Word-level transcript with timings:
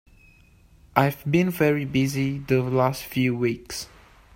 I've 0.95 1.23
been 1.31 1.51
very 1.51 1.85
busy 1.85 2.39
the 2.39 2.63
last 2.63 3.03
few 3.03 3.35
weeks. 3.37 3.87